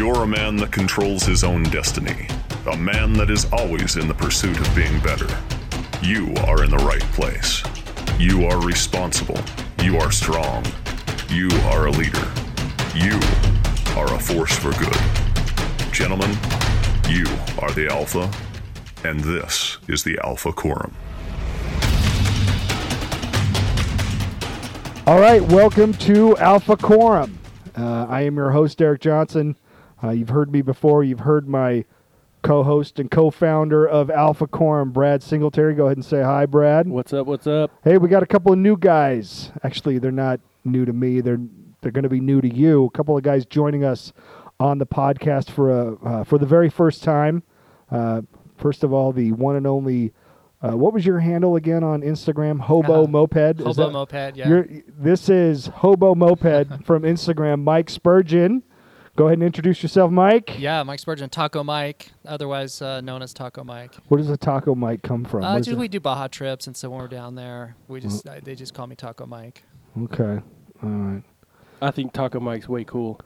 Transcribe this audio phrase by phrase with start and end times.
[0.00, 2.26] You're a man that controls his own destiny,
[2.72, 5.28] a man that is always in the pursuit of being better.
[6.02, 7.62] You are in the right place.
[8.18, 9.38] You are responsible.
[9.82, 10.64] You are strong.
[11.28, 12.32] You are a leader.
[12.94, 13.12] You
[13.94, 14.96] are a force for good.
[15.92, 16.30] Gentlemen,
[17.06, 17.26] you
[17.58, 18.30] are the Alpha,
[19.06, 20.96] and this is the Alpha Quorum.
[25.06, 27.38] All right, welcome to Alpha Quorum.
[27.76, 29.56] Uh, I am your host, Eric Johnson.
[30.02, 31.04] Uh, you've heard me before.
[31.04, 31.84] You've heard my
[32.42, 35.74] co host and co founder of Alpha Quorum, Brad Singletary.
[35.74, 36.88] Go ahead and say hi, Brad.
[36.88, 37.26] What's up?
[37.26, 37.70] What's up?
[37.84, 39.50] Hey, we got a couple of new guys.
[39.62, 41.40] Actually, they're not new to me, they're,
[41.80, 42.84] they're going to be new to you.
[42.84, 44.12] A couple of guys joining us
[44.58, 47.42] on the podcast for, a, uh, for the very first time.
[47.90, 48.20] Uh,
[48.58, 50.12] first of all, the one and only.
[50.62, 52.60] Uh, what was your handle again on Instagram?
[52.60, 53.60] Hobo Uh, Moped.
[53.60, 54.46] Is Hobo that- moped, yeah.
[54.48, 58.62] you're, this is Hobo Moped from Instagram, Mike Spurgeon.
[59.20, 60.58] Go ahead and introduce yourself, Mike.
[60.58, 63.94] yeah, Mike Spurgeon, Taco Mike, otherwise uh, known as Taco Mike.
[64.08, 65.44] Where does the taco Mike come from?
[65.44, 68.00] Uh, What is just we do Baja trips, and so when we're down there, we
[68.00, 69.62] just uh, they just call me Taco Mike.
[70.04, 70.40] okay.
[70.82, 71.22] All right.
[71.82, 73.20] I think Taco Mike's way cool.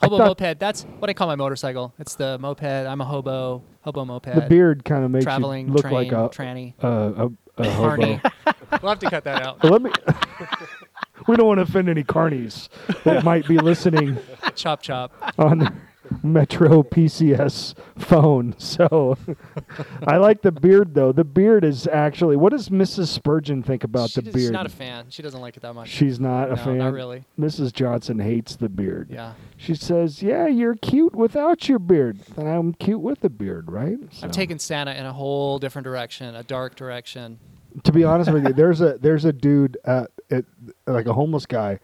[0.00, 1.92] Hobo thought- moped, that's what I call my motorcycle.
[1.98, 2.62] It's the moped.
[2.64, 4.34] I'm a hobo, hobo moped.
[4.34, 6.72] The beard kind of makes traveling you look train, like a, tranny.
[6.78, 7.30] a, a,
[7.62, 8.20] a hobo.
[8.80, 9.62] We'll have to cut that out.
[9.62, 9.90] Let me.
[11.28, 12.68] we don't want to offend any carnies
[13.04, 14.18] that might be listening
[14.54, 15.12] chop chop.
[15.38, 15.72] on their
[16.22, 18.54] Metro PCS phone.
[18.58, 19.18] So
[20.06, 21.10] I like the beard though.
[21.10, 22.36] The beard is actually.
[22.36, 23.08] What does Mrs.
[23.08, 24.42] Spurgeon think about she the does- beard?
[24.44, 25.06] She's not a fan.
[25.08, 25.88] She doesn't like it that much.
[25.88, 26.78] She's not a no, fan.
[26.78, 27.24] not really.
[27.36, 27.72] Mrs.
[27.72, 29.08] Johnson hates the beard.
[29.10, 29.32] Yeah.
[29.56, 33.98] She says, "Yeah, you're cute without your beard, and I'm cute with a beard, right?"
[33.98, 37.40] I'm So- taking Santa in a whole different direction, a dark direction.
[37.82, 40.44] To be honest with you, there's a there's a dude at, at
[40.86, 41.78] like a homeless guy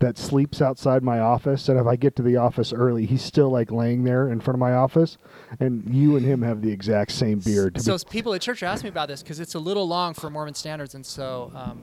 [0.00, 3.50] that sleeps outside my office, and if I get to the office early, he's still
[3.50, 5.18] like laying there in front of my office,
[5.60, 7.80] and you and him have the exact same beard.
[7.80, 10.30] So be- people at church asking me about this because it's a little long for
[10.30, 11.82] Mormon standards, and so um,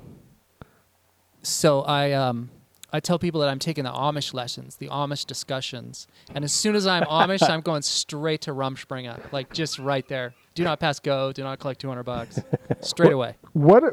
[1.43, 2.49] so I um,
[2.91, 6.75] I tell people that I'm taking the Amish lessons, the Amish discussions, and as soon
[6.75, 10.33] as I'm Amish, I'm going straight to Rumspringa, like just right there.
[10.55, 11.31] Do not pass go.
[11.31, 12.39] Do not collect 200 bucks.
[12.81, 13.35] Straight away.
[13.53, 13.83] what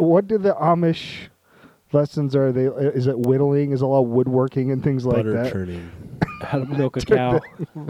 [0.00, 1.28] what do the Amish
[1.94, 2.52] lessons are?
[2.52, 3.72] They is it whittling?
[3.72, 5.52] Is it all woodworking and things like butter that?
[5.52, 5.90] churning.
[6.42, 7.40] How to milk a cow.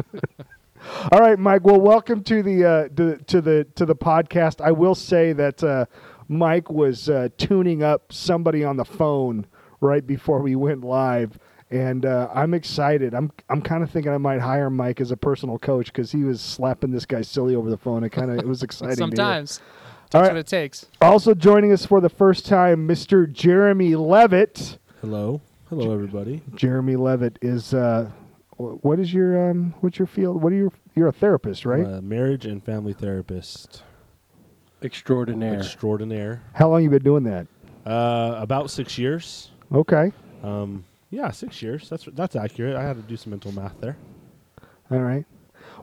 [1.11, 1.65] All right, Mike.
[1.65, 4.61] Well, welcome to the uh, to, to the to the podcast.
[4.61, 5.87] I will say that uh,
[6.29, 9.47] Mike was uh, tuning up somebody on the phone
[9.81, 11.39] right before we went live,
[11.71, 13.15] and uh, I'm excited.
[13.15, 16.23] I'm I'm kind of thinking I might hire Mike as a personal coach because he
[16.23, 18.05] was slapping this guy silly over the phone.
[18.05, 18.97] It kind of it was exciting.
[19.11, 19.25] to hear.
[20.15, 20.35] Sometimes All that's right.
[20.35, 20.87] what it takes.
[21.01, 23.31] Also joining us for the first time, Mr.
[23.31, 24.79] Jeremy Levitt.
[25.01, 26.41] Hello, hello, everybody.
[26.55, 27.75] Jeremy Levitt is.
[27.75, 28.11] Uh,
[28.57, 29.75] what is your um?
[29.81, 30.41] What's your field?
[30.41, 30.73] What are you?
[30.95, 31.85] You're a therapist, right?
[31.85, 33.83] Uh, marriage and family therapist
[34.85, 35.55] Extraordinaire.
[35.59, 36.43] extraordinaire.
[36.53, 37.49] How long you been doing that?
[37.85, 39.51] Uh, about six years.
[39.73, 40.13] Okay.
[40.45, 41.89] Um, yeah, six years.
[41.89, 42.77] That's that's accurate.
[42.77, 43.97] I had to do some mental math there.
[44.93, 45.25] All right.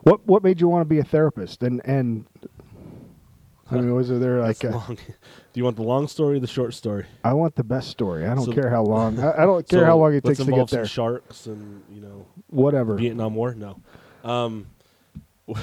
[0.04, 1.62] What what made you want to be a therapist?
[1.62, 2.24] And and
[3.72, 4.96] I mean, was there like That's a, long.
[4.96, 5.04] do
[5.54, 7.06] you want the long story, or the short story?
[7.24, 8.26] I want the best story.
[8.26, 9.18] I don't So- care how long.
[9.18, 10.86] I, I don't care So how long it takes to get there.
[10.86, 12.96] Sharks and you know Whatever.
[12.96, 13.54] Vietnam War.
[13.54, 13.80] No,
[14.24, 14.66] um,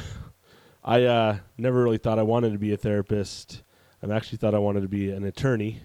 [0.84, 3.64] I uh, never really thought I wanted to be a therapist.
[4.02, 5.81] I actually thought I wanted to be an attorney.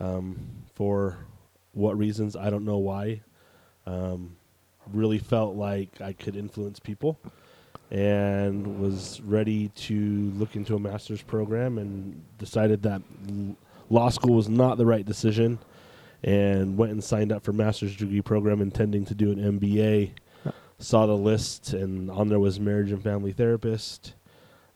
[0.00, 0.38] Um,
[0.74, 1.16] for
[1.72, 3.22] what reasons I don't know why.
[3.86, 4.36] Um,
[4.92, 7.18] really felt like I could influence people,
[7.92, 13.54] and was ready to look into a master's program, and decided that l-
[13.90, 15.58] law school was not the right decision,
[16.24, 20.12] and went and signed up for master's degree program, intending to do an MBA
[20.82, 24.14] saw the list and on there was marriage and family therapist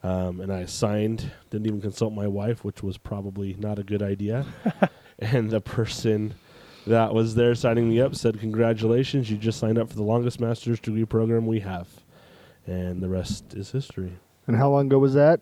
[0.03, 1.33] um, and i signed.
[1.50, 4.47] Didn't even consult my wife which was probably not a good idea.
[5.18, 6.34] And the person
[6.86, 10.41] that was there signing me up said congratulations you just signed up for the longest
[10.41, 11.89] master's degree program we have
[12.66, 14.13] and the rest is history
[14.47, 15.41] And how long ago was that?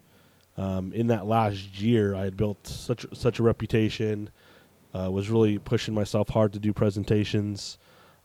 [0.57, 4.29] um, in that last year, I had built such such a reputation.
[4.93, 7.77] Uh, was really pushing myself hard to do presentations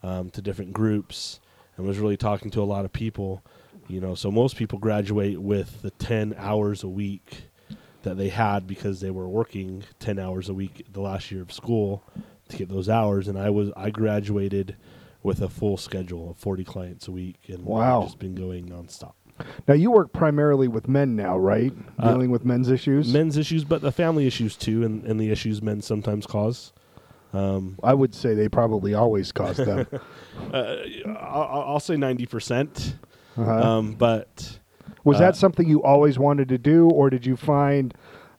[0.02, 1.40] um, to different groups,
[1.76, 3.42] and was really talking to a lot of people.
[3.88, 7.44] You know, so most people graduate with the ten hours a week
[8.02, 11.52] that they had because they were working ten hours a week the last year of
[11.52, 12.02] school
[12.48, 14.76] to get those hours, and I was I graduated
[15.22, 18.02] with a full schedule of forty clients a week, and Wow.
[18.02, 19.14] Just been going nonstop.
[19.68, 21.72] Now you work primarily with men now, right?
[21.98, 23.12] Uh, Dealing with men's issues.
[23.12, 26.72] men's issues, but the family issues too, and, and the issues men sometimes cause.
[27.32, 29.86] Um, I would say they probably always cause them.
[30.54, 30.76] uh,
[31.20, 32.96] I'll, I'll say ninety percent,
[33.36, 33.50] Uh-huh.
[33.78, 34.58] um, but
[35.04, 37.92] Was uh, that something you always wanted to do, or did you find,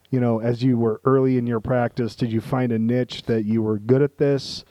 [0.10, 3.44] you know, as you were early in your practice, did you find a niche that
[3.46, 4.66] you were good at this,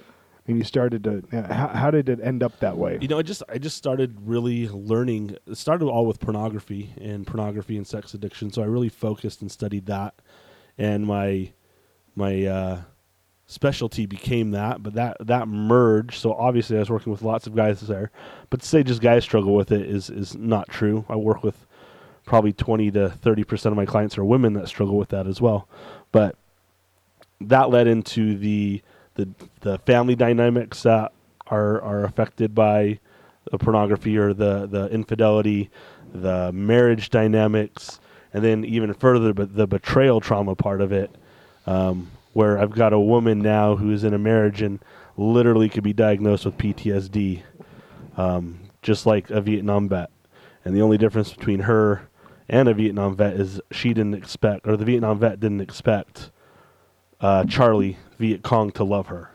[0.48, 1.22] and you started to?
[1.52, 2.98] How, how did it end up that way?
[3.00, 5.37] you know, I just I just started really learning.
[5.46, 8.50] It started all with pornography and pornography and sex addiction.
[8.52, 10.14] So I really focused and studied that,
[10.78, 11.52] and my
[12.14, 12.82] my uh,
[13.46, 14.82] specialty became that.
[14.82, 16.20] But that that merged.
[16.20, 18.10] So obviously, I was working with lots of guys there.
[18.50, 21.04] But to say just guys struggle with it is is not true.
[21.08, 21.66] I work with
[22.25, 25.40] probably twenty to thirty percent of my clients are women that struggle with that as
[25.40, 25.69] well.
[26.12, 26.37] But
[27.40, 28.82] that led into the
[29.16, 29.28] the
[29.60, 31.12] the family dynamics that
[31.48, 32.98] are are affected by
[33.50, 35.70] the pornography or the the infidelity,
[36.14, 38.00] the marriage dynamics,
[38.32, 41.14] and then even further, but the betrayal trauma part of it,
[41.66, 44.78] um, where I've got a woman now who is in a marriage and
[45.16, 47.42] literally could be diagnosed with PTSD,
[48.16, 50.10] um, just like a Vietnam vet,
[50.64, 52.08] and the only difference between her
[52.48, 56.30] and a Vietnam vet is she didn't expect, or the Vietnam vet didn't expect
[57.20, 59.30] uh, Charlie Viet Cong to love her,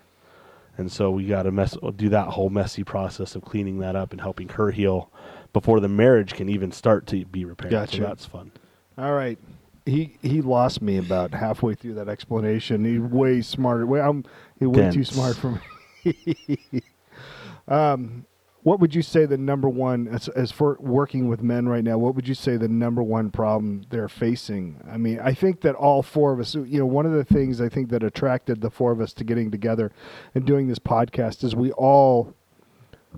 [0.78, 4.12] and so we got to mess do that whole messy process of cleaning that up
[4.12, 5.10] and helping her heal
[5.54, 7.72] before the marriage can even start to be repaired.
[7.72, 7.98] Gotcha.
[7.98, 8.51] So that's fun.
[8.98, 9.38] All right.
[9.86, 12.86] He he lost me about halfway through that explanation.
[12.86, 13.86] He's way smarter.
[13.86, 14.24] Way I'm
[14.60, 15.60] he's way too smart for
[16.06, 16.84] me.
[17.68, 18.25] um,
[18.63, 21.98] what would you say the number one as as for working with men right now?
[21.98, 24.80] What would you say the number one problem they're facing?
[24.90, 26.54] I mean, I think that all four of us.
[26.54, 29.24] You know, one of the things I think that attracted the four of us to
[29.24, 29.92] getting together
[30.36, 32.36] and doing this podcast is we all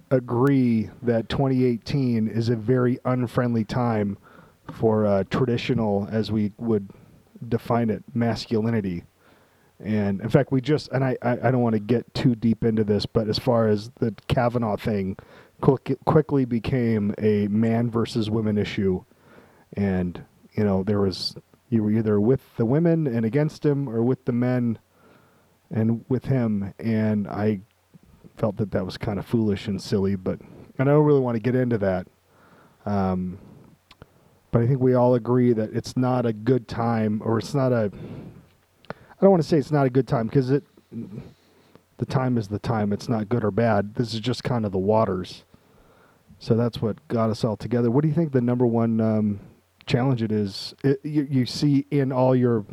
[0.09, 4.17] agree that 2018 is a very unfriendly time
[4.71, 6.89] for uh, traditional, as we would
[7.47, 9.03] define it, masculinity.
[9.83, 12.63] And in fact, we just, and I, I, I don't want to get too deep
[12.63, 15.17] into this, but as far as the Kavanaugh thing,
[15.61, 19.03] quick, quickly became a man versus women issue.
[19.73, 21.35] And, you know, there was,
[21.69, 24.79] you were either with the women and against him or with the men
[25.69, 26.73] and with him.
[26.79, 27.61] And I
[28.37, 30.39] felt that that was kind of foolish and silly, but
[30.77, 32.07] and I don't really want to get into that.
[32.85, 33.37] Um,
[34.51, 37.71] but I think we all agree that it's not a good time, or it's not
[37.71, 37.91] a.
[39.23, 40.65] I don't want to say it's not a good time because it.
[41.97, 42.91] The time is the time.
[42.91, 43.95] It's not good or bad.
[43.95, 45.45] This is just kind of the waters.
[46.39, 47.89] So that's what got us all together.
[47.89, 49.39] What do you think the number one um,
[49.85, 50.75] challenge it is?
[50.83, 52.65] It, you, you see in all your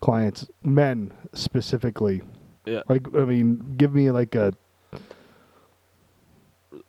[0.00, 2.22] clients, men specifically.
[2.64, 2.80] Yeah.
[2.88, 4.54] Like, I mean, give me like a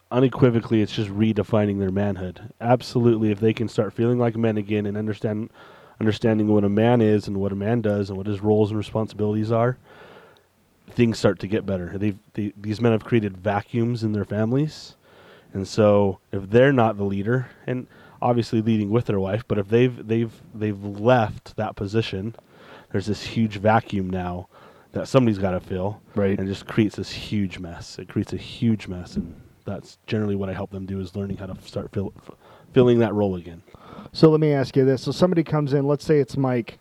[0.09, 2.53] unequivocally it's just redefining their manhood.
[2.61, 5.49] Absolutely, if they can start feeling like men again and understand
[5.99, 8.77] understanding what a man is and what a man does and what his roles and
[8.77, 9.77] responsibilities are,
[10.89, 11.97] things start to get better.
[11.97, 14.95] They've they, these men have created vacuums in their families,
[15.53, 17.87] and so if they're not the leader, and
[18.21, 22.35] obviously leading with their wife, but if they've they've they've left that position,
[22.91, 24.47] there's this huge vacuum now
[24.93, 26.39] that somebody's got to fill, Right.
[26.39, 27.99] And it just creates this huge mess.
[27.99, 29.35] It creates a huge mess, and
[29.65, 32.35] that's generally what I help them do is learning how to start fill, f-
[32.75, 33.63] filling that role again.
[34.11, 36.77] So let me ask you this: So somebody comes in, let's say it's Mike,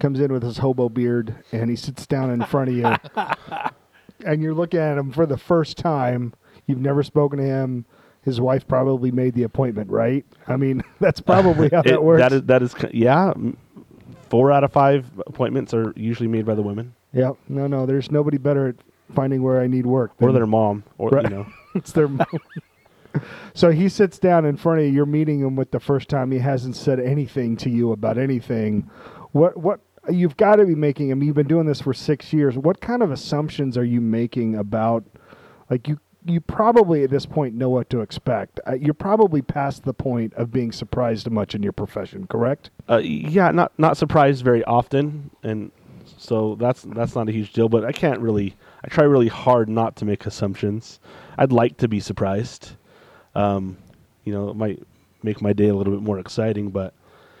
[0.00, 2.96] comes in with his hobo beard, and he sits down in front of you,
[4.26, 6.32] and you're looking at him for the first time.
[6.66, 7.84] You've never spoken to him.
[8.22, 10.24] His wife probably made the appointment, right?
[10.48, 12.20] I mean, that's probably how that works.
[12.20, 13.32] That is that is yeah.
[14.30, 17.30] Four out of five appointments are usually made by the women yeah.
[17.48, 17.86] No, no.
[17.86, 18.74] There's nobody better at
[19.14, 20.10] finding where I need work.
[20.20, 21.22] or their mom, or Right.
[21.24, 21.46] you know.
[21.76, 22.08] it's their.
[23.54, 24.92] So he sits down in front of you.
[24.92, 26.30] You're meeting him with the first time.
[26.30, 28.90] He hasn't said anything to you about anything.
[29.32, 29.80] What what
[30.10, 31.10] you've got to be making.
[31.10, 32.56] I mean, you've been doing this for six years.
[32.56, 35.04] What kind of assumptions are you making about,
[35.70, 35.98] like you?
[36.26, 38.58] You probably at this point know what to expect.
[38.66, 42.70] Uh, you're probably past the point of being surprised much in your profession, correct?
[42.88, 45.70] Uh, yeah, not not surprised very often, and
[46.16, 47.68] so that's that's not a huge deal.
[47.68, 48.56] But I can't really.
[48.82, 50.98] I try really hard not to make assumptions.
[51.36, 52.76] I'd like to be surprised.
[53.34, 53.76] Um,
[54.24, 54.82] you know, it might
[55.22, 56.94] make my day a little bit more exciting, but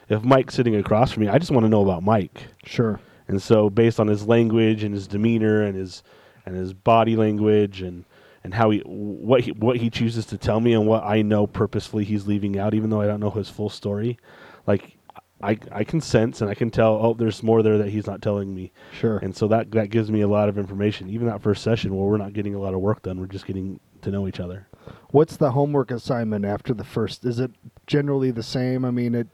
[0.08, 2.48] if Mike's sitting across from me, I just want to know about Mike.
[2.64, 3.00] Sure.
[3.28, 6.02] And so, based on his language and his demeanor and his
[6.46, 8.04] and his body language and
[8.42, 11.46] and how he what he what he chooses to tell me and what I know
[11.46, 14.18] purposefully he's leaving out, even though I don't know his full story,
[14.66, 14.98] like
[15.42, 16.94] I I can sense and I can tell.
[16.94, 18.72] Oh, there's more there that he's not telling me.
[18.92, 19.18] Sure.
[19.18, 21.08] And so that that gives me a lot of information.
[21.08, 23.46] Even that first session where we're not getting a lot of work done, we're just
[23.46, 24.66] getting to know each other.
[25.14, 27.24] What's the homework assignment after the first?
[27.24, 27.52] Is it
[27.86, 28.84] generally the same?
[28.84, 29.28] I mean, it.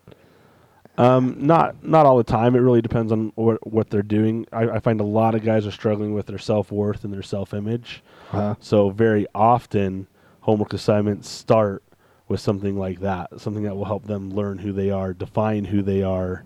[0.99, 2.55] Um, not not all the time.
[2.55, 4.45] It really depends on what what they're doing.
[4.53, 7.23] I, I find a lot of guys are struggling with their self worth and their
[7.23, 8.03] self image.
[8.31, 10.07] Uh, So very often,
[10.43, 11.83] homework assignments start
[12.29, 15.81] with something like that, something that will help them learn who they are, define who
[15.81, 16.45] they are,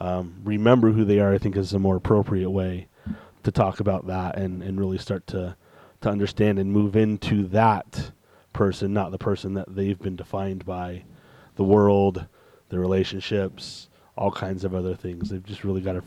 [0.00, 1.32] um, remember who they are.
[1.32, 2.88] I think is a more appropriate way
[3.42, 5.56] to talk about that and, and really start to
[6.02, 8.10] to understand and move into that
[8.56, 11.04] person, not the person that they've been defined by,
[11.56, 12.26] the world,
[12.70, 15.28] the relationships, all kinds of other things.
[15.28, 16.02] They've just really got to,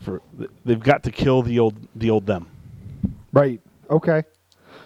[0.00, 0.22] for
[0.64, 2.46] they've got to kill the old the old them.
[3.32, 3.60] right.
[3.90, 4.22] Okay.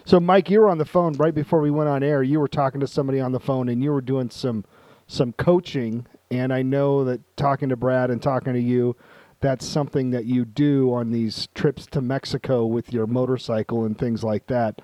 [0.05, 2.23] So, Mike, you were on the phone right before we went on air.
[2.23, 4.65] You were talking to somebody on the phone, and you were doing some
[5.07, 6.05] some coaching.
[6.31, 8.95] And I know that talking to Brad and talking to you,
[9.41, 14.23] that's something that you do on these trips to Mexico with your motorcycle and things
[14.23, 14.81] like that.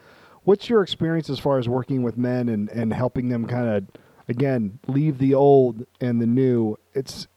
[0.47, 3.85] What's your experience as far as working with men and, and helping them kind of,
[4.29, 6.77] again, leave the old and the new?
[6.93, 7.27] It's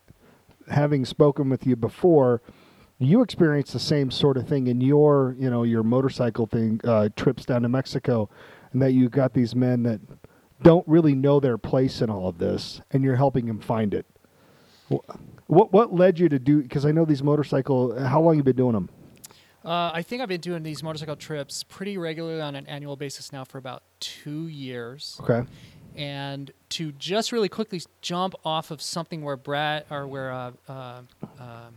[0.68, 2.40] having spoken with you before,
[3.00, 7.08] you experienced the same sort of thing in your, you know, your motorcycle thing, uh,
[7.16, 8.30] trips down to Mexico,
[8.72, 10.00] and that you got these men that
[10.62, 14.06] don't really know their place in all of this, and you're helping them find it.
[15.48, 16.62] What what led you to do?
[16.62, 17.98] Because I know these motorcycle.
[18.06, 18.88] How long you been doing them?
[19.64, 23.32] Uh, I think I've been doing these motorcycle trips pretty regularly on an annual basis
[23.32, 25.20] now for about two years.
[25.22, 25.42] Okay.
[25.96, 30.72] And to just really quickly jump off of something where Brad or where uh, uh,
[31.38, 31.74] um,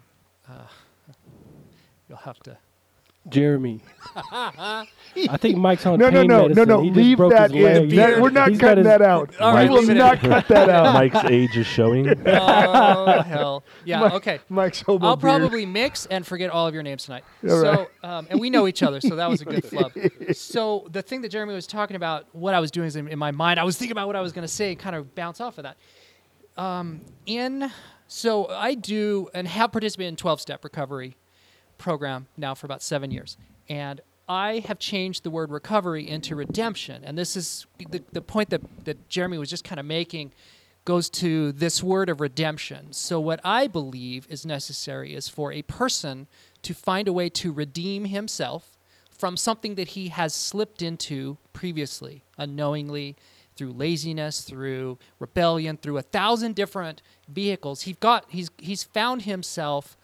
[0.47, 0.67] uh,
[2.07, 2.57] you'll have to.
[3.29, 3.79] Jeremy.
[4.15, 4.85] I
[5.37, 6.67] think Mike's on No, no, pain no, no, medicine.
[6.69, 6.81] no.
[6.81, 7.89] He just Leave that in.
[7.95, 9.33] That- we're not He's cutting his- that out.
[9.39, 10.93] All we will not cut that out.
[10.93, 12.07] Mike's age is showing.
[12.27, 13.99] Oh hell, yeah.
[14.01, 14.39] Mike- Okay.
[14.49, 15.39] Mike's hobo I'll beard.
[15.41, 17.23] probably mix and forget all of your names tonight.
[17.43, 19.91] All so, um, and we know each other, so that was a good flub.
[20.33, 23.19] So the thing that Jeremy was talking about, what I was doing is in, in
[23.19, 25.15] my mind, I was thinking about what I was going to say, and kind of
[25.15, 25.77] bounce off of that.
[26.61, 27.71] Um, in
[28.07, 31.15] so I do and have participated in 12-step recovery
[31.83, 33.37] program now for about seven years,
[33.69, 38.49] and I have changed the word recovery into redemption, and this is the, the point
[38.49, 40.31] that that Jeremy was just kind of making
[40.85, 42.91] goes to this word of redemption.
[42.91, 46.27] So, what I believe is necessary is for a person
[46.63, 48.77] to find a way to redeem himself
[49.09, 53.15] from something that he has slipped into previously, unknowingly,
[53.55, 57.83] through laziness, through rebellion, through a thousand different vehicles.
[57.83, 59.97] He's got he's he's found himself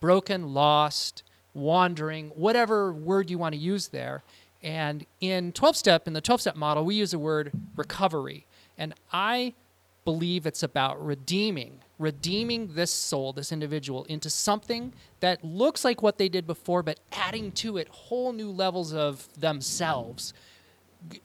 [0.00, 1.22] broken, lost,
[1.54, 4.22] wandering, whatever word you want to use there.
[4.62, 8.46] And in 12 step, in the 12 step model, we use the word recovery.
[8.76, 9.54] And I
[10.04, 16.18] believe it's about redeeming, redeeming this soul, this individual, into something that looks like what
[16.18, 20.32] they did before, but adding to it whole new levels of themselves.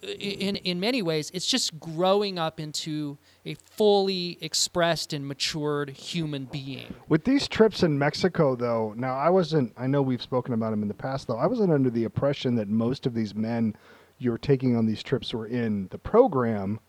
[0.02, 6.46] In, in many ways, it's just growing up into a fully expressed and matured human
[6.46, 6.94] being.
[7.10, 10.84] With these trips in Mexico, though, now I wasn't, I know we've spoken about them
[10.84, 13.76] in the past, though, I wasn't under the impression that most of these men
[14.20, 16.80] you're taking on these trips were in the program.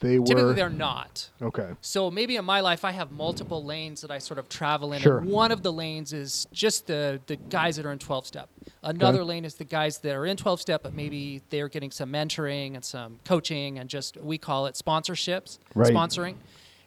[0.00, 0.24] They were.
[0.26, 1.28] Typically, they're not.
[1.42, 1.70] Okay.
[1.82, 5.00] So maybe in my life, I have multiple lanes that I sort of travel in.
[5.00, 5.18] Sure.
[5.18, 8.48] And one of the lanes is just the, the guys that are in 12 step.
[8.82, 12.10] Another lane is the guys that are in 12 step, but maybe they're getting some
[12.10, 15.92] mentoring and some coaching and just, we call it sponsorships, Right.
[15.92, 16.36] sponsoring.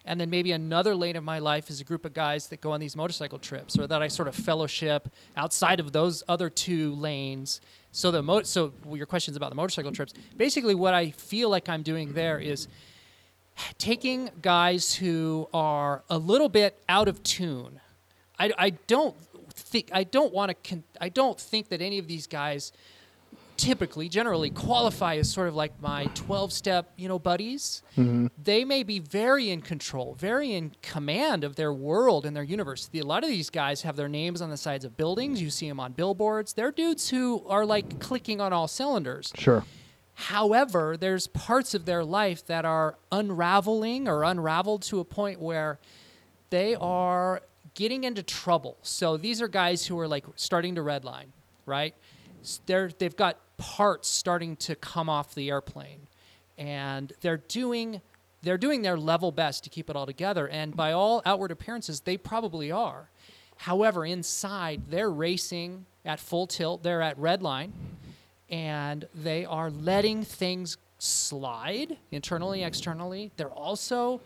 [0.05, 2.71] And then maybe another lane of my life is a group of guys that go
[2.73, 6.93] on these motorcycle trips or that I sort of fellowship outside of those other two
[6.95, 7.61] lanes.
[7.93, 10.13] So the mo- so your questions about the motorcycle trips.
[10.35, 12.67] Basically what I feel like I'm doing there is
[13.77, 17.79] taking guys who are a little bit out of tune.
[18.39, 19.15] I, I don't
[19.53, 22.71] think I don't want to con- I don't think that any of these guys
[23.55, 27.83] typically generally qualify as sort of like my 12 step you know buddies.
[27.95, 28.27] Mm-hmm.
[28.41, 32.87] They may be very in control very in command of their world and their universe.
[32.87, 35.41] The, a lot of these guys have their names on the sides of buildings.
[35.41, 36.53] You see them on billboards.
[36.53, 39.31] They're dudes who are like clicking on all cylinders.
[39.37, 39.63] Sure.
[40.15, 45.79] However, there's parts of their life that are unraveling or unraveled to a point where
[46.49, 47.41] they are
[47.73, 48.77] getting into trouble.
[48.83, 51.27] So these are guys who are like starting to redline,
[51.65, 51.95] right?
[52.65, 56.07] They're, they've got parts starting to come off the airplane
[56.57, 58.01] and they're doing
[58.43, 60.49] they're doing their level best to keep it all together.
[60.49, 63.09] And by all outward appearances, they probably are.
[63.55, 66.83] However, inside, they're racing at full tilt.
[66.83, 67.71] They're at red line,
[68.53, 73.31] and they are letting things slide internally, externally.
[73.35, 74.21] They're also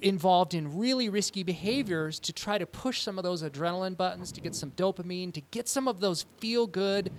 [0.00, 4.40] involved in really risky behaviors to try to push some of those adrenaline buttons, to
[4.40, 7.10] get some dopamine, to get some of those feel good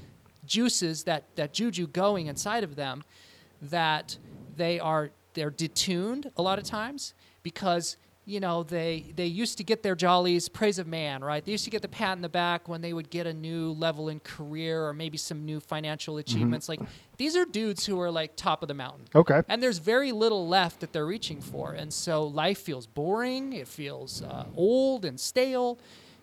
[0.45, 3.03] juices that, that juju going inside of them
[3.61, 4.17] that
[4.55, 7.97] they are they're detuned a lot of times because
[8.27, 11.43] you know they they used to get their jollies praise of man right?
[11.43, 13.71] They used to get the pat in the back when they would get a new
[13.71, 16.67] level in career or maybe some new financial achievements.
[16.67, 16.81] Like
[17.17, 19.05] these are dudes who are like top of the mountain.
[19.15, 19.41] Okay.
[19.47, 21.71] and there's very little left that they're reaching for.
[21.71, 23.53] And so life feels boring.
[23.53, 25.79] It feels uh, old and stale.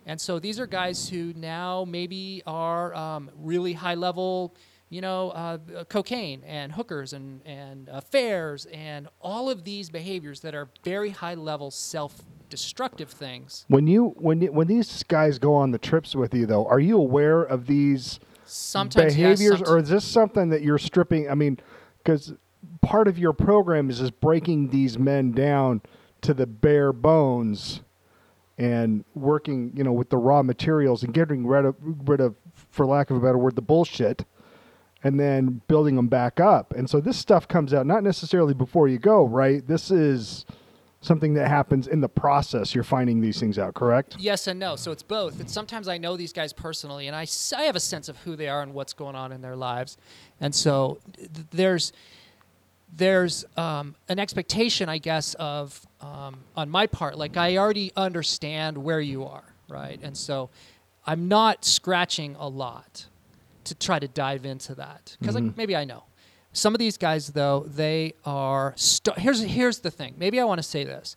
[0.06, 4.54] And so these are guys who now maybe are um, really high level
[4.90, 10.54] you know uh, cocaine and hookers and, and affairs and all of these behaviors that
[10.54, 15.70] are very high level self-destructive things When you when you, when these guys go on
[15.70, 19.78] the trips with you though, are you aware of these sometimes yes, behaviors, somet- or
[19.78, 21.30] is this something that you're stripping?
[21.30, 21.58] I mean,
[21.98, 22.34] because
[22.82, 25.80] part of your program is just breaking these men down
[26.22, 27.80] to the bare bones
[28.58, 32.36] and working, you know, with the raw materials and getting rid of, rid of,
[32.70, 34.24] for lack of a better word, the bullshit,
[35.04, 36.72] and then building them back up.
[36.72, 39.64] And so this stuff comes out not necessarily before you go, right?
[39.64, 40.46] This is
[41.02, 42.74] something that happens in the process.
[42.74, 44.16] You're finding these things out, correct?
[44.18, 44.76] Yes and no.
[44.76, 45.38] So it's both.
[45.38, 48.34] And sometimes I know these guys personally, and i, I have a sense of who
[48.34, 49.98] they are and what's going on in their lives.
[50.40, 51.92] And so th- there's
[52.96, 57.18] there's um, an expectation, I guess, of um, on my part.
[57.18, 59.98] Like I already understand where you are, right?
[60.00, 60.48] And so
[61.04, 63.06] I'm not scratching a lot
[63.64, 65.56] to try to dive into that because like mm-hmm.
[65.56, 66.04] maybe I know.
[66.52, 68.74] Some of these guys, though, they are.
[68.76, 70.14] Star- here's here's the thing.
[70.16, 71.16] Maybe I want to say this.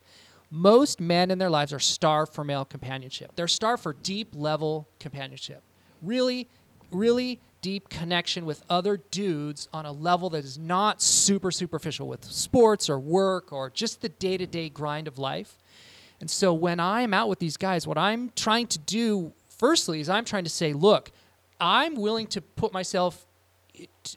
[0.50, 3.32] Most men in their lives are starved for male companionship.
[3.36, 5.62] They're starved for deep level companionship.
[6.02, 6.48] Really,
[6.90, 12.24] really deep connection with other dudes on a level that is not super superficial with
[12.24, 15.56] sports or work or just the day to day grind of life.
[16.20, 20.08] And so when I'm out with these guys, what I'm trying to do, firstly, is
[20.08, 21.12] I'm trying to say, look,
[21.60, 23.26] I'm willing to put myself,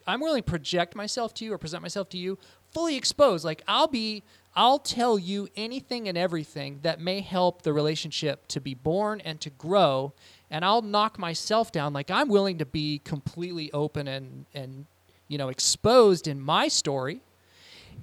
[0.06, 2.38] I'm willing to project myself to you or present myself to you
[2.72, 3.44] fully exposed.
[3.44, 4.22] Like I'll be,
[4.54, 9.40] I'll tell you anything and everything that may help the relationship to be born and
[9.40, 10.12] to grow.
[10.50, 11.92] And I'll knock myself down.
[11.92, 14.86] Like I'm willing to be completely open and, and,
[15.28, 17.20] you know, exposed in my story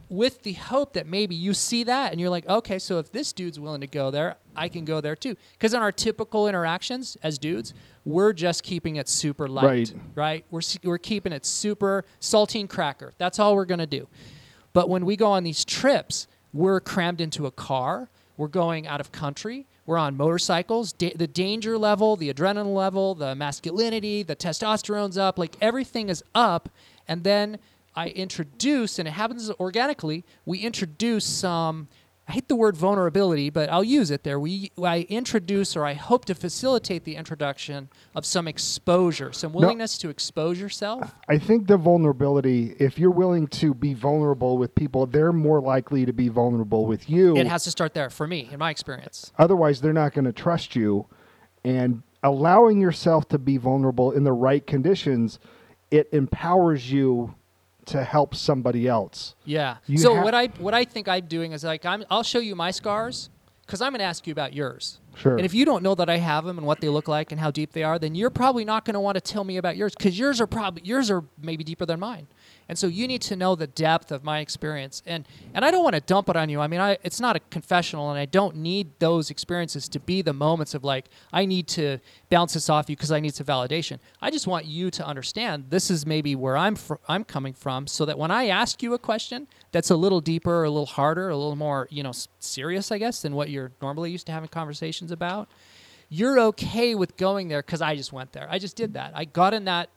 [0.09, 3.31] with the hope that maybe you see that and you're like, okay, so if this
[3.31, 5.35] dude's willing to go there, I can go there too.
[5.53, 7.73] Because in our typical interactions as dudes,
[8.05, 9.93] we're just keeping it super light, Right.
[10.15, 10.45] right?
[10.49, 13.13] We're, we're keeping it super saltine cracker.
[13.19, 14.07] That's all we're going to do.
[14.73, 18.09] But when we go on these trips, we're crammed into a car.
[18.35, 19.67] We're going out of country.
[19.85, 20.93] We're on motorcycles.
[20.93, 25.37] Da- the danger level, the adrenaline level, the masculinity, the testosterone's up.
[25.37, 26.69] Like everything is up.
[27.07, 27.57] And then
[27.99, 31.89] I introduce, and it happens organically, we introduce some.
[32.29, 34.39] I hate the word vulnerability, but I'll use it there.
[34.39, 39.97] We, I introduce or I hope to facilitate the introduction of some exposure, some willingness
[39.97, 41.13] to expose yourself.
[41.27, 46.05] I think the vulnerability, if you're willing to be vulnerable with people, they're more likely
[46.05, 47.35] to be vulnerable with you.
[47.35, 49.33] It has to start there for me, in my experience.
[49.37, 51.07] Otherwise, they're not going to trust you.
[51.65, 55.39] And allowing yourself to be vulnerable in the right conditions,
[55.91, 57.33] it empowers you
[57.89, 59.35] to help somebody else.
[59.45, 59.77] Yeah.
[59.87, 62.39] You so ha- what I what I think I'm doing is like I'm I'll show
[62.39, 63.29] you my scars
[63.65, 64.99] because I'm going to ask you about yours.
[65.19, 65.35] Sure.
[65.35, 67.39] And if you don't know that I have them and what they look like and
[67.39, 69.75] how deep they are, then you're probably not going to want to tell me about
[69.75, 72.27] yours because yours are probably yours are maybe deeper than mine.
[72.69, 75.01] And so you need to know the depth of my experience.
[75.05, 76.61] And and I don't want to dump it on you.
[76.61, 80.21] I mean, I it's not a confessional, and I don't need those experiences to be
[80.21, 81.97] the moments of like I need to
[82.29, 83.99] bounce this off you because I need some validation.
[84.21, 87.87] I just want you to understand this is maybe where I'm fr- I'm coming from,
[87.87, 91.29] so that when I ask you a question that's a little deeper, a little harder,
[91.29, 94.49] a little more you know serious, I guess, than what you're normally used to having
[94.49, 95.49] conversations about,
[96.09, 98.47] you're okay with going there because I just went there.
[98.49, 99.11] I just did that.
[99.15, 99.89] I got in that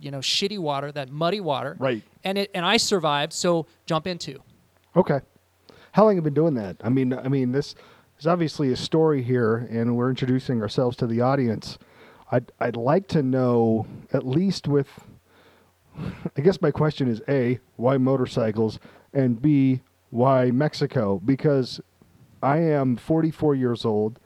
[0.00, 2.02] you know shitty water, that muddy water, Right.
[2.24, 3.32] and it and I survived.
[3.32, 4.38] So jump into.
[4.96, 5.20] Okay.
[5.92, 6.76] How long have you been doing that?
[6.82, 7.74] I mean, I mean, this
[8.18, 11.78] is obviously a story here, and we're introducing ourselves to the audience.
[12.30, 14.88] I'd I'd like to know at least with.
[16.36, 18.78] I guess my question is a why motorcycles
[19.12, 21.80] and b why Mexico because
[22.42, 24.20] I am 44 years old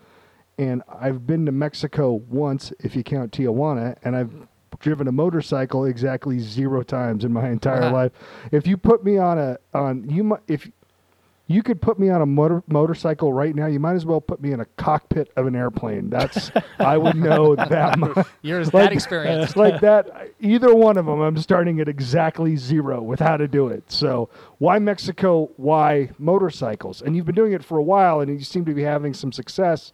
[0.58, 4.32] and I've been to Mexico once if you count Tijuana and I've
[4.80, 7.92] driven a motorcycle exactly zero times in my entire Wow.
[7.92, 8.12] life.
[8.50, 10.68] If you put me on a on you if
[11.48, 13.66] You could put me on a motor, motorcycle right now.
[13.66, 16.08] You might as well put me in a cockpit of an airplane.
[16.08, 18.26] That's I would know that much.
[18.42, 19.56] You're Like- that experienced.
[19.56, 20.30] like that.
[20.40, 23.90] Either one of them, I'm starting at exactly zero with how to do it.
[23.90, 25.50] So why Mexico?
[25.56, 27.02] Why motorcycles?
[27.02, 29.32] And you've been doing it for a while, and you seem to be having some
[29.32, 29.92] success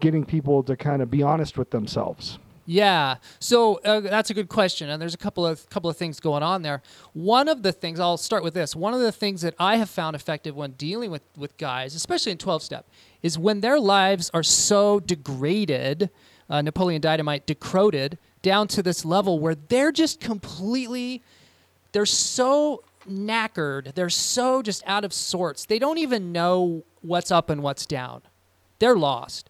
[0.00, 2.38] getting people to kind of be honest with themselves.
[2.70, 3.16] Yeah.
[3.40, 6.42] So uh, that's a good question, and there's a couple of couple of things going
[6.42, 6.82] on there.
[7.14, 8.76] One of the things I'll start with this.
[8.76, 12.32] One of the things that I have found effective when dealing with with guys, especially
[12.32, 12.86] in 12 step,
[13.22, 16.10] is when their lives are so degraded,
[16.50, 21.22] uh, Napoleon Dynamite decroded down to this level where they're just completely
[21.92, 25.64] they're so knackered, they're so just out of sorts.
[25.64, 28.22] They don't even know what's up and what's down.
[28.78, 29.47] They're lost.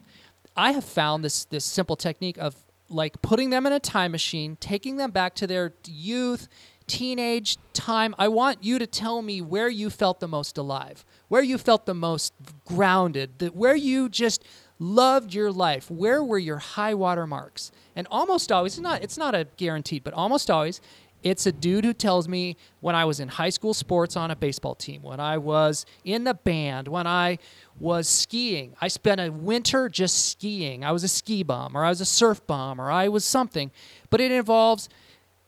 [0.59, 2.57] I have found this this simple technique of
[2.91, 6.49] like putting them in a time machine, taking them back to their youth,
[6.89, 8.15] teenage time.
[8.19, 11.87] I want you to tell me where you felt the most alive, where you felt
[11.87, 12.35] the most
[12.67, 14.43] grounded, that where you just
[14.81, 15.91] loved your life.
[15.91, 17.71] Where were your high water marks?
[17.95, 20.81] And almost always, it's not it's not a guaranteed, but almost always
[21.23, 24.37] it's a dude who tells me when I was in high school sports on a
[24.37, 27.39] baseball team, when I was in the band, when I
[27.81, 28.75] was skiing.
[28.81, 30.85] I spent a winter just skiing.
[30.85, 33.71] I was a ski bum, or I was a surf bum, or I was something.
[34.11, 34.89] But it involves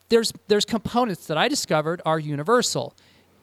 [0.09, 2.95] there's there's components that I discovered are universal: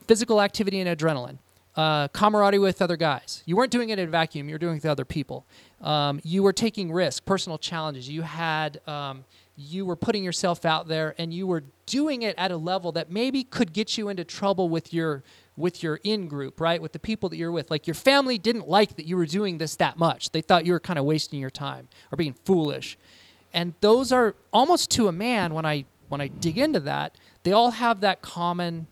[0.08, 1.40] physical activity and adrenaline,
[1.76, 3.44] uh, camaraderie with other guys.
[3.46, 5.46] You weren't doing it in a vacuum; you were doing it with other people.
[5.82, 8.10] Um, you were taking risks, personal challenges.
[8.10, 9.26] You had um,
[9.58, 13.12] you were putting yourself out there, and you were doing it at a level that
[13.12, 15.24] maybe could get you into trouble with your
[15.58, 16.82] with your in group, right?
[16.82, 17.70] With the people that you're with.
[17.72, 20.32] Like your family didn't like that you were doing this that much.
[20.32, 22.98] They thought you were kind of wasting your time or being foolish.
[23.54, 27.52] And those are almost to a man when I when I dig into that, they
[27.52, 28.88] all have that common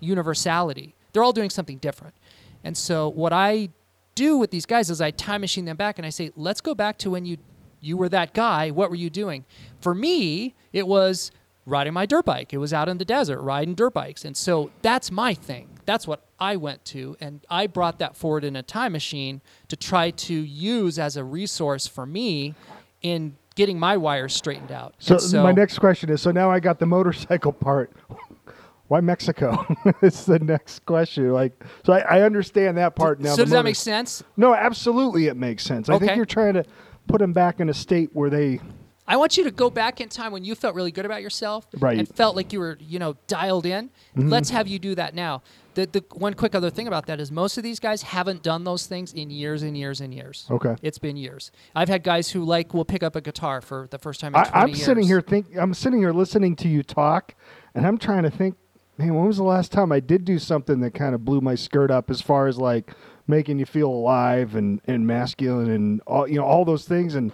[0.00, 0.94] universality.
[1.12, 2.14] They're all doing something different.
[2.62, 3.68] And so what I
[4.14, 6.74] do with these guys is I time machine them back and I say, "Let's go
[6.74, 7.38] back to when you
[7.80, 8.70] you were that guy.
[8.70, 9.44] What were you doing?"
[9.80, 11.32] For me, it was
[11.66, 12.52] riding my dirt bike.
[12.52, 14.24] It was out in the desert riding dirt bikes.
[14.24, 15.73] And so that's my thing.
[15.86, 19.76] That's what I went to and I brought that forward in a time machine to
[19.76, 22.54] try to use as a resource for me
[23.02, 24.94] in getting my wires straightened out.
[24.98, 27.92] So, And my next question is: so now I got the motorcycle part.
[28.88, 29.64] Why Mexico?
[30.02, 31.30] it's the next question.
[31.32, 33.34] Like, so I, I understand that part now.
[33.34, 34.22] So does that make sense?
[34.36, 35.88] No, absolutely, it makes sense.
[35.88, 36.64] I think you're trying to
[37.06, 38.60] put them back in a state where they.
[39.06, 41.66] I want you to go back in time when you felt really good about yourself
[41.78, 41.92] Right.
[41.92, 41.98] Mm-hmm.
[42.00, 43.90] and felt like you were, you know, dialed in.
[44.16, 45.42] Let's have you do that now.
[45.74, 48.62] The, the one quick other thing about that is most of these guys haven't done
[48.64, 50.46] those things in years and years and years.
[50.50, 50.76] Okay.
[50.82, 51.50] It's been years.
[51.74, 54.40] I've had guys who like will pick up a guitar for the first time in
[54.40, 54.84] I, I'm years.
[54.84, 55.46] sitting here think.
[55.58, 57.34] I'm sitting here listening to you talk,
[57.74, 58.54] and I'm trying to think.
[58.96, 61.56] Man, when was the last time I did do something that kind of blew my
[61.56, 62.92] skirt up as far as like
[63.26, 67.32] making you feel alive and and masculine and all you know all those things and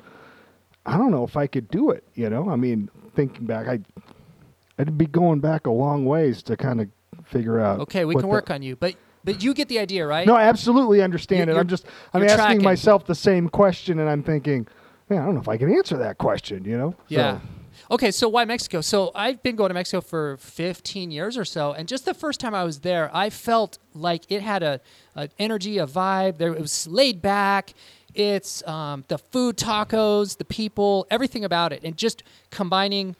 [0.86, 2.04] I don't know if I could do it.
[2.14, 3.80] You know, I mean, thinking back, I
[4.78, 6.88] I'd be going back a long ways to kind of
[7.24, 7.80] figure out.
[7.80, 10.26] Okay, we can the- work on you, but but you get the idea, right?
[10.26, 11.60] No, I absolutely understand You're- it.
[11.60, 12.62] I'm just I'm asking tracking.
[12.62, 14.66] myself the same question, and I'm thinking,
[15.08, 16.64] man, I don't know if I can answer that question.
[16.64, 16.94] You know?
[17.08, 17.38] Yeah.
[17.40, 17.46] So,
[17.92, 18.80] Okay, so why Mexico?
[18.82, 22.38] So I've been going to Mexico for 15 years or so, and just the first
[22.38, 24.80] time I was there, I felt like it had a,
[25.16, 26.38] a energy, a vibe.
[26.38, 27.74] There, it was laid back.
[28.14, 33.16] It's um, the food, tacos, the people, everything about it, and just combining,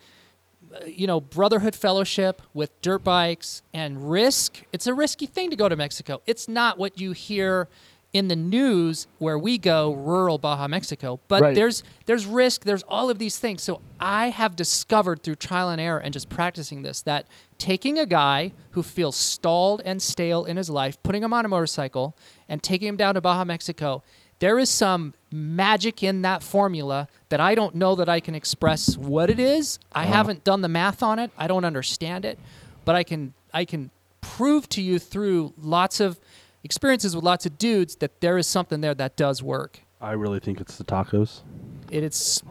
[0.74, 4.62] uh, you know, brotherhood fellowship with dirt bikes and risk.
[4.72, 6.22] It's a risky thing to go to Mexico.
[6.26, 7.68] It's not what you hear
[8.12, 11.54] in the news where we go, rural Baja Mexico, but Right.
[11.54, 15.80] there's there's risk there's all of these things so i have discovered through trial and
[15.80, 17.24] error and just practicing this that
[17.56, 21.48] taking a guy who feels stalled and stale in his life putting him on a
[21.48, 22.16] motorcycle
[22.48, 24.02] and taking him down to baja mexico
[24.40, 28.96] there is some magic in that formula that i don't know that i can express
[28.96, 30.12] what it is i uh-huh.
[30.12, 32.38] haven't done the math on it i don't understand it
[32.84, 36.18] but i can i can prove to you through lots of
[36.64, 40.40] experiences with lots of dudes that there is something there that does work I really
[40.40, 41.42] think it's the tacos.
[41.90, 42.42] it, it's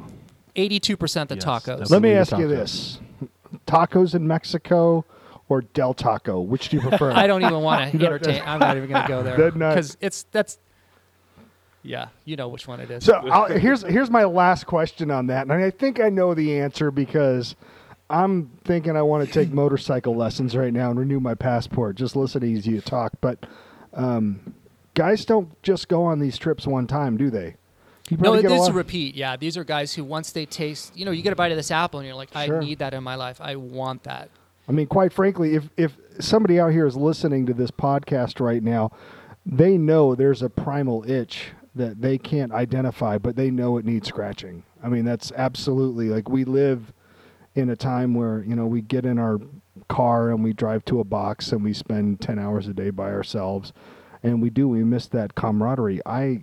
[0.56, 1.90] 82% the Yes, tacos.
[1.90, 3.00] Let me the ask you this:
[3.66, 5.06] tacos in Mexico
[5.48, 6.42] or Del Taco?
[6.42, 7.12] Which do you prefer?
[7.16, 8.42] I don't even want to entertain.
[8.46, 10.60] I'm not even going to go there That not- because it's that's.
[11.82, 13.06] Yeah, you know which one it is.
[13.06, 16.60] So I'll, here's here's my last question on that, and I think I know the
[16.60, 17.56] answer because
[18.10, 21.96] I'm thinking I want to take motorcycle lessons right now and renew my passport.
[21.96, 23.46] Just listening to you talk, but
[23.94, 24.54] um,
[24.94, 27.56] guys don't just go on these trips one time, do they?
[28.12, 29.16] No, it get a is a repeat.
[29.16, 31.58] Yeah, these are guys who once they taste, you know, you get a bite of
[31.58, 32.60] this apple and you're like, I Sure.
[32.60, 33.40] need that in my life.
[33.40, 34.30] I want that.
[34.68, 38.64] I mean, quite frankly, if if somebody out here is listening to this podcast right
[38.64, 38.92] now,
[39.46, 44.08] they know there's a primal itch that they can't identify, but they know it needs
[44.08, 44.64] scratching.
[44.84, 46.94] I mean, that's absolutely like we live
[47.56, 49.40] in a time where you know we get in our
[49.88, 53.12] car and we drive to a box and we spend 10 hours a day by
[53.12, 53.74] ourselves
[54.24, 56.42] and we do we miss that camaraderie i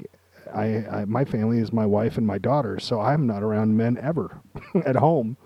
[0.54, 3.98] I, I my family is my wife and my daughter so i'm not around men
[4.00, 4.40] ever
[4.84, 5.36] at home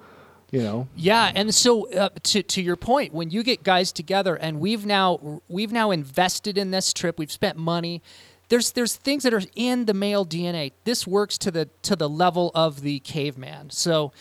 [0.51, 4.35] you know Yeah, and so uh, to to your point, when you get guys together,
[4.35, 8.03] and we've now we've now invested in this trip, we've spent money.
[8.51, 10.73] There's there's things that are in the male DNA.
[10.85, 13.71] This works to the to the level of the caveman.
[13.71, 14.13] So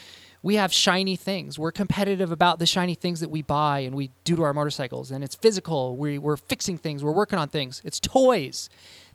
[0.42, 1.60] we have shiny things.
[1.60, 5.12] We're competitive about the shiny things that we buy and we do to our motorcycles,
[5.12, 5.98] and it's physical.
[5.98, 7.04] We we're fixing things.
[7.04, 7.82] We're working on things.
[7.84, 8.70] It's toys.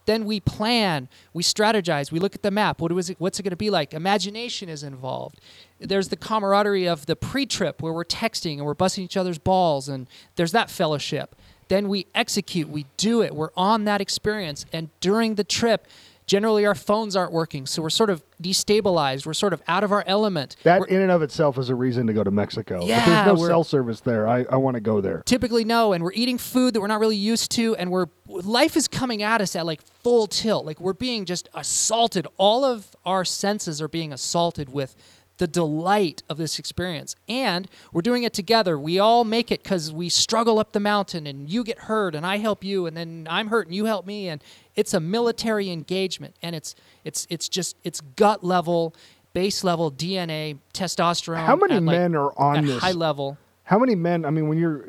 [0.07, 2.81] Then we plan, we strategize, we look at the map.
[2.81, 3.95] What is it, what's it going to be like?
[3.95, 5.41] Imagination is involved.
[5.79, 9.89] There's the camaraderie of the pre-trip where we're texting and we're busting each other's balls,
[9.89, 11.35] and there's that fellowship.
[11.69, 15.87] Then we execute, we do it, we're on that experience, and during the trip,
[16.27, 19.27] generally our phones aren't working, so we're sort of destabilized.
[19.27, 20.57] We're sort of out of our element.
[20.63, 23.25] that We're- in and of itself is a reason to go to mexico if Yeah,
[23.27, 26.13] there's no cell service there i, I want to go there typically no and we're
[26.15, 29.55] eating food that we're not really used to and we're life is coming at us
[29.57, 34.13] at like full tilt like we're being just assaulted all of our senses are being
[34.13, 34.95] assaulted with
[35.39, 39.93] the delight of this experience and we're doing it together we all make it because
[39.93, 43.27] we struggle up the mountain and you get hurt and i help you and then
[43.29, 44.43] i'm hurt and you help me and
[44.77, 48.95] it's a military engagement and it's it's it's just it's gut level
[49.33, 52.81] base level dna testosterone How many at, like, men are on this?
[52.81, 54.89] high level how many men i mean when you're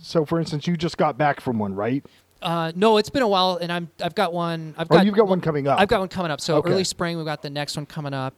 [0.00, 2.04] so for instance you just got back from one right
[2.42, 4.74] Uh, no, it's been a while, and I'm I've got one.
[4.76, 5.80] I've got, Oh, got you've got one coming up.
[5.80, 6.42] I've got one coming up.
[6.42, 6.72] So Okay.
[6.72, 8.34] early spring, we've got the next one coming up.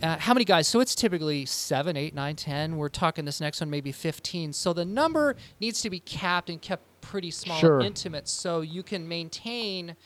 [0.00, 0.66] Uh, how many guys?
[0.66, 2.76] So it's typically seven, eight, nine, ten.
[2.76, 4.52] We're talking this next one maybe fifteen.
[4.52, 7.78] So the number needs to be capped and kept pretty small Sure.
[7.78, 9.96] and intimate, so you can maintain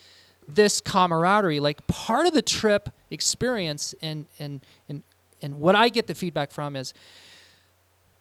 [0.47, 1.59] this camaraderie.
[1.59, 5.03] Like part of the trip experience, and and and
[5.41, 6.93] and what I get the feedback from is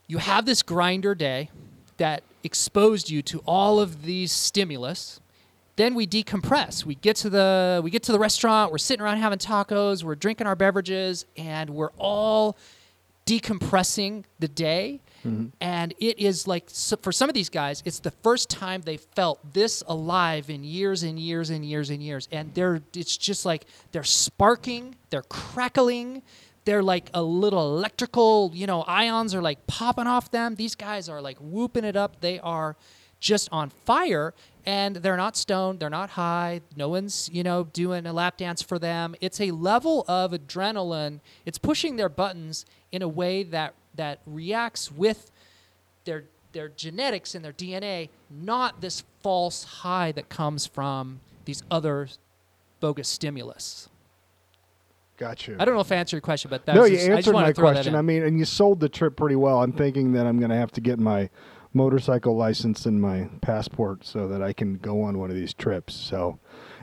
[0.07, 1.50] you have this grinder day
[1.98, 5.20] that exposed you to all of these stimulus
[5.76, 6.84] then we decompress.
[6.84, 10.14] We get to the we get to the restaurant we're sitting around having tacos we're
[10.14, 12.56] drinking our beverages and we're all
[13.26, 15.00] decompressing the day.
[15.24, 15.46] Mm-hmm.
[15.60, 18.96] And it is like so for some of these guys it's the first time they
[18.96, 22.28] felt this alive in years and years and years and years.
[22.32, 26.22] And they're it's just like they're sparking they're crackling
[26.64, 30.54] they're like a little electrical you know ions are like popping off them.
[30.54, 32.20] These guys are like whooping it up.
[32.20, 32.76] They are
[33.18, 34.34] just on fire
[34.66, 38.61] and they're not stoned they're not high no one's you know doing a lap dance
[38.61, 39.14] for them.
[39.20, 41.20] It's a level of adrenaline.
[41.46, 45.31] It's pushing their buttons in a way that that reacts with
[46.05, 52.09] their their genetics and their dna not this false high that comes from these other
[52.81, 53.88] bogus stimulus.
[55.18, 55.57] Got you.
[55.59, 57.18] i don't know if i answered your question but that no you just, I just
[57.18, 57.94] answered my to throw question.
[57.94, 59.62] i mean and you sold the trip pretty well.
[59.62, 61.31] I'm thinking that i'm going to have to get my
[61.76, 65.94] motorcycle license and my passport so that i can go on one of these trips
[65.94, 66.38] so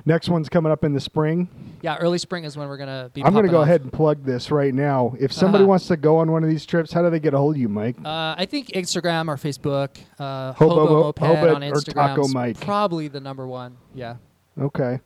[0.05, 1.49] next one's coming up in the spring
[1.81, 3.63] yeah early spring is when we're gonna be i'm going to go off.
[3.65, 5.69] ahead and plug this right now if somebody Uh-huh.
[5.69, 7.61] wants to go on one of these trips how do they get a hold of
[7.61, 11.81] you mike Uh, I think Instagram or Facebook, uh, Hobo Hobo, Moped Hobo on or
[11.81, 12.59] Taco Mike?
[12.59, 13.77] Probably the number one.
[13.95, 14.15] Yeah.
[14.59, 14.99] Okay.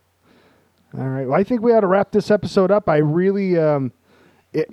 [0.97, 1.25] All right.
[1.27, 2.89] Well, I think we ought to wrap this episode up.
[2.89, 3.91] I really um,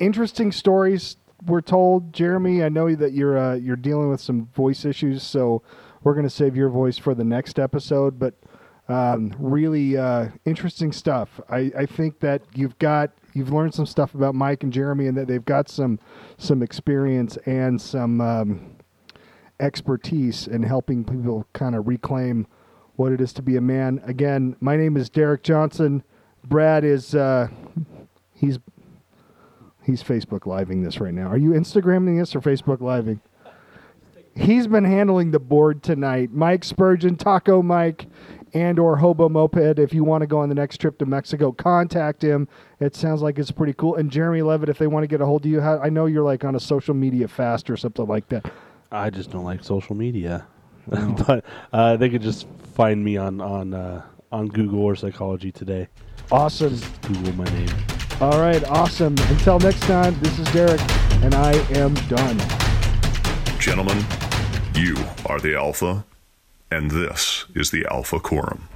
[0.01, 1.17] interesting stories
[1.47, 2.13] were told.
[2.13, 5.63] Jeremy, I know that you're uh, you're dealing with some voice issues, so
[6.03, 8.19] we're going to save your voice for the next episode.
[8.19, 8.35] But
[8.89, 11.41] um, really uh, interesting stuff.
[11.49, 15.17] I, I think that you've got you've learned some stuff about Mike and Jeremy, and
[15.17, 15.99] that they've got some
[16.37, 18.77] some experience and some um,
[19.61, 22.47] expertise in helping people kind of reclaim
[22.97, 24.01] what it is to be a man.
[24.05, 26.03] Again, my name is Derek Johnson.
[26.45, 27.49] Brad is uh,
[28.35, 28.59] he's
[29.85, 31.29] he's Facebook living this right now.
[31.29, 33.21] Are you Instagramming this or Facebook living?
[34.37, 36.33] He's been handling the board tonight.
[36.33, 38.07] Mike Spurgeon, Taco Mike,
[38.53, 39.79] and or Hobo Moped.
[39.79, 42.49] If you want to go on the next trip to Mexico, contact him.
[42.81, 43.95] It sounds like it's pretty cool.
[43.95, 46.25] And Jeremy Levitt, if they want to get a hold of you, I know you're
[46.25, 48.51] like on a social media fast or something like that.
[48.91, 50.47] I just don't like social media.
[51.27, 55.89] but uh, they could just find me on on uh, on Google or Psychology Today.
[56.31, 56.79] Awesome.
[57.03, 57.94] Google my name.
[58.21, 59.17] All right, awesome.
[59.29, 60.81] Until next time, this is Derek,
[61.25, 62.39] and I am done.
[63.59, 64.05] Gentlemen,
[64.75, 64.97] you
[65.27, 66.05] are the Alpha,
[66.71, 68.69] and this is the Alpha Quorum.